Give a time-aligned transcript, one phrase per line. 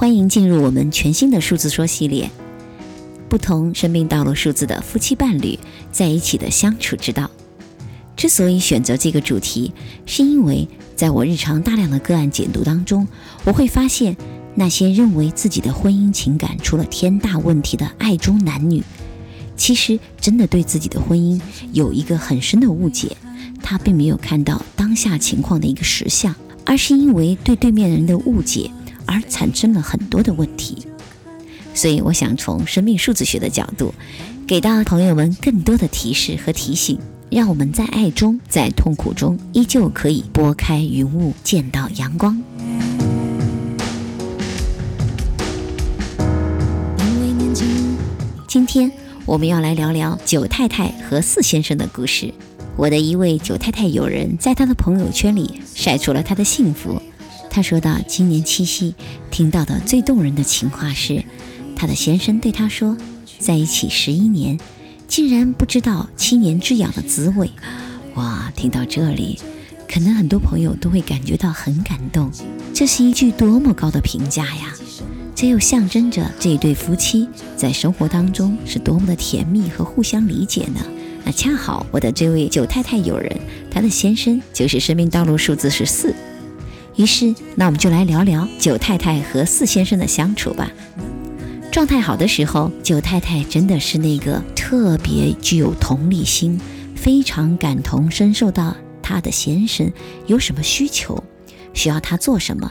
[0.00, 2.30] 欢迎进入我们全新的数字说系列，
[3.28, 5.58] 不同生命道路数字的夫妻伴侣
[5.92, 7.30] 在一起的相处之道。
[8.16, 9.74] 之所以选择这个主题，
[10.06, 13.06] 是因为在我日常大量的个案解读当中，
[13.44, 14.16] 我会发现
[14.54, 18.82] 那些认为自己的婚姻情感出了天大问题的爱中男女，
[19.54, 21.38] 其实真的对自己的婚姻
[21.74, 23.14] 有一个很深的误解，
[23.62, 28.70] 他并没有看到当下情况的一个实相，而是因为对对面人的误解。
[29.10, 30.86] 而产生了很多的问题，
[31.74, 33.92] 所以我想从生命数字学的角度，
[34.46, 36.96] 给到朋友们更多的提示和提醒，
[37.28, 42.40] 让我们在爱中，在痛苦中，依旧可以拨开云雾，见到阳光。
[48.46, 48.92] 今天
[49.26, 52.32] 我们要来聊聊九太太和四先生的故事。
[52.76, 57.02] 我的一位九太太友人在他的朋友圈里晒出了他的幸福。
[57.50, 58.94] 他说到，今年七夕
[59.30, 61.24] 听到的最动人的情话是，
[61.74, 62.96] 他的先生对他说，
[63.40, 64.58] 在一起十一年，
[65.08, 67.50] 竟然不知道七年之痒的滋味。
[68.14, 69.38] 哇，听到这里，
[69.88, 72.30] 可能很多朋友都会感觉到很感动。
[72.72, 74.72] 这是一句多么高的评价呀！
[75.34, 80.80] 这又象征着这一对夫妻在生活当中是多么的甜蜜和互相理解呢？
[81.24, 83.36] 那恰好我的这位九太太友人，
[83.70, 86.14] 她的先生就是生命道路数字十四。
[87.00, 90.70] 于是，那我们就来聊聊九太太和四先生的相处吧。
[91.72, 96.60] 状态好的时候，九太太真的是那个特别具有同理心，
[96.94, 99.90] 非常感同身受到她的先生
[100.26, 101.24] 有什么需求，
[101.72, 102.70] 需要他做什么。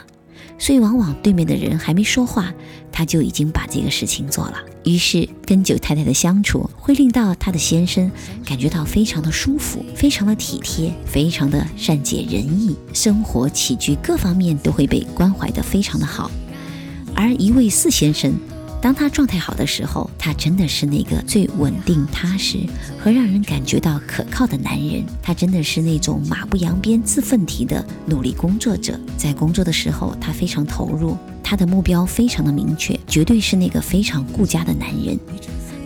[0.59, 2.53] 所以，往往对面的人还没说话，
[2.91, 4.59] 他就已经把这个事情做了。
[4.83, 8.11] 于是，跟九太太的相处会令到他的先生
[8.45, 16.29] 感觉到非常的舒服，非常的体贴，非常的善解人意，生活起居各方面都会被关怀的非常的好。
[17.15, 18.33] 而一位四先生。
[18.81, 22.59] 当他状态好的时候，他真的是那个最稳定、踏实
[22.97, 25.03] 和让人感觉到可靠的男人。
[25.21, 28.97] 他真的是那种马不扬鞭、自奋蹄的努力工作者。
[29.17, 35.19] 在工作的时候，他非常投入，他的目标非常的明确，绝对是那个非常顾家的男人。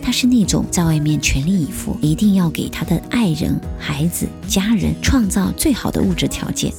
[0.00, 6.72] 他是那种在外面全力以赴，一定要给他的爱人、孩子、家人创造最好的物质条件。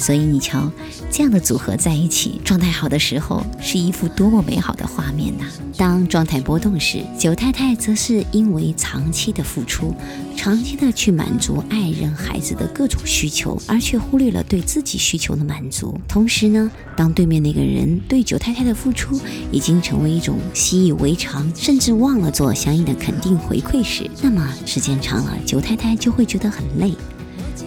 [0.00, 0.72] 所以你瞧，
[1.10, 5.44] 这样的组合在一起，状态好的时候，是一幅多么美好的画面呐！
[5.76, 9.94] 当状态波动时，九太太则是因为长期的付出，
[10.34, 16.00] 长期的去满足爱人、孩子的各种需求，而却忽略了对自己需求的满足。
[16.08, 19.20] 同时呢，当对面那个人对九太太的付出
[19.52, 26.94] 已经成为一种习以为常，甚至忘了做相应的肯定回馈时，那么时间长了，九太太就会觉得很累。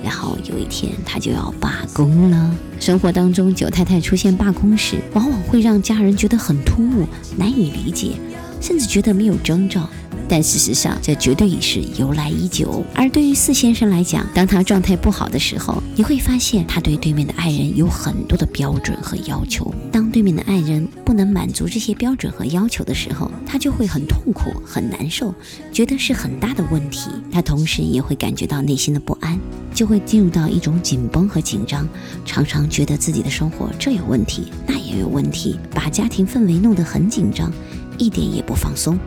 [0.04, 2.56] 然后有一天，他就要罢工了。
[2.80, 8.18] 生活当中，九太太出现罢工时，往往会让家人觉得很突兀，难以理解，
[8.60, 9.90] 甚至觉得没有征兆。
[10.34, 12.84] 但事实上，这绝对是由来已久。
[12.96, 19.72] 而对于四先生来讲，当他状态不好的时候，你会发现他对对面的爱人有很多的标准和要求。
[19.92, 25.32] 当对面的爱人不能满足这些标准和要求的时候，他就会很痛苦、很难受，
[25.72, 27.12] 觉得是很大的问题。
[27.32, 29.40] 他同时也会感觉到内心的不安，
[29.72, 31.88] 就会进入到一种紧绷和紧张，
[32.26, 37.54] 常常觉得自己的生活这有问题，那也有问题，把家庭氛围弄得很紧张，
[38.00, 38.98] 一点也不放松。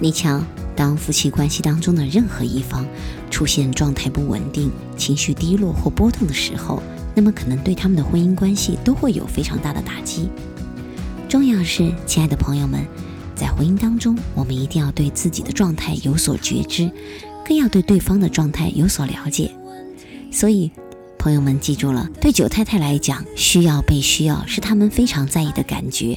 [0.00, 0.40] 你瞧，
[0.76, 2.86] 当夫妻关系当中的任何一方
[3.30, 6.80] 出现状态不稳定、情绪低落或波动的时候，
[7.16, 10.28] 那么可能对他们的婚姻关系都会有非常大的打击。
[11.28, 12.86] 重要是，亲爱的朋友们，
[13.34, 16.90] 在婚姻当中，我们一定要对自己的状态有所觉知，
[17.44, 19.50] 更要对对方的状态有所了解。
[20.30, 20.70] 所以，
[21.18, 26.16] 朋友们记住了，对九太太来讲，需要被需要是他们非常在意的感觉。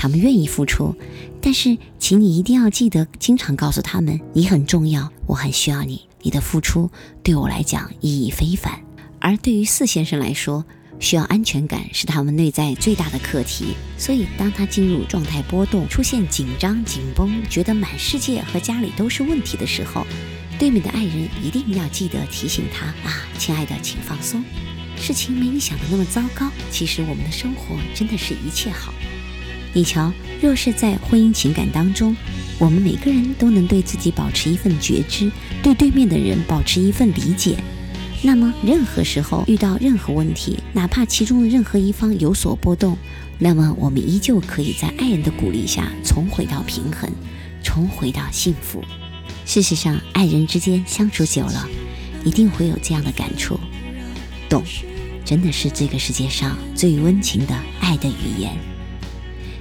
[0.00, 0.96] 他们愿意付出，
[1.42, 6.90] 但是，请你一定要记得，经常告诉他们你很重要，我很需要你，你的付出
[7.22, 8.80] 对我来讲意义非凡。
[9.18, 10.64] 而对于四先生来说，
[10.98, 13.74] 需要安全感是他们内在最大的课题。
[13.98, 20.06] 所以，当他进入状态波动、出现紧张、紧绷，觉得满世界和家里都是问题的时候，
[20.58, 24.42] 对面的爱人一定要记得提醒他啊，亲爱的，请放松，
[24.96, 26.50] 事情没你想的那么糟糕。
[26.70, 28.94] 其实，我们的生活真的是一切好。
[29.72, 30.12] 你瞧，
[30.42, 32.16] 若是在婚姻情感当中，
[32.58, 35.30] 我们每个人都能对自己保持一份觉知，
[35.62, 37.56] 对对面的人保持一份理解，
[38.22, 42.98] 那么任何时候遇到任何问题，哪怕其中的任何一方有所波动，
[43.38, 47.08] 那么我们依旧可以在爱人的鼓励下重回到平衡，
[47.62, 48.82] 重回到幸福。
[49.46, 51.68] 事实上，爱人之间相处久了，
[52.24, 53.58] 一定会有这样的感触：
[54.48, 54.64] 懂，
[55.24, 58.69] 真的是这个世界上最温情的爱的语言。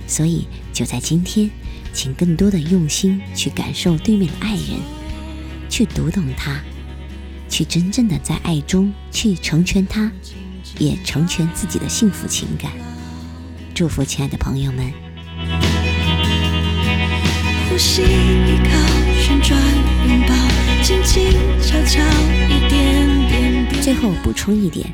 [0.10, 1.50] 所以，就在今天。
[1.92, 4.80] 请更多的用心去感受对面的爱人，
[5.70, 6.62] 去读懂他，
[7.50, 10.10] 去真正的在爱中去成全他，
[10.78, 12.72] 也成全自己的幸福情感。
[13.74, 14.94] 祝福亲爱的朋友们。
[17.70, 18.70] 呼吸，依靠，
[19.20, 19.60] 旋转，
[20.08, 20.36] 拥抱，
[20.84, 21.24] 轻轻，
[21.60, 22.04] 悄悄，
[22.46, 23.82] 一点点。
[23.82, 24.88] 最后补充一点，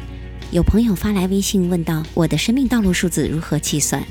[0.51, 4.01] 有朋友发来微信问到我的生命道路数字如何计算，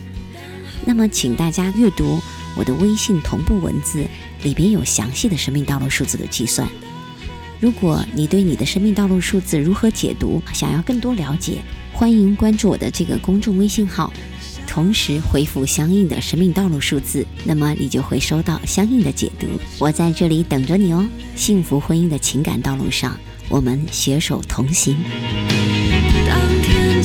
[0.85, 2.21] 那么请大家阅读。
[2.57, 4.07] 我的微信同步文字
[4.45, 6.69] 里边有详细的生命道路数字的计算。
[7.59, 11.59] 如果你对你的生命道路数字如何解读想要更多了解，
[11.93, 14.13] 欢迎关注我的这个公众微信号，
[14.69, 19.47] 同时回复相应的生命道路数字，那么你就会收到相应的解读。
[19.81, 21.05] 我在这里等着你哦！
[21.35, 23.19] 幸福婚姻的情感道路上，
[23.49, 24.97] 我们携手同行。
[26.29, 27.03] 当天